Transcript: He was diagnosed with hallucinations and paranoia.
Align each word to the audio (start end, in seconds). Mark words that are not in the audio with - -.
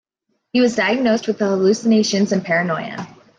He 0.51 0.61
was 0.61 0.75
diagnosed 0.75 1.27
with 1.27 1.37
hallucinations 1.37 2.31
and 2.31 2.43
paranoia. 2.43 3.05